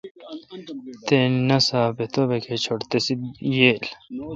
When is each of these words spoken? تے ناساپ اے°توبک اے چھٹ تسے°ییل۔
تے 1.05 1.19
ناساپ 1.47 1.95
اے°توبک 2.01 2.43
اے 2.49 2.55
چھٹ 2.63 2.79
تسے°ییل۔ 2.89 3.83